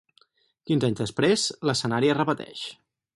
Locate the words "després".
1.01-1.45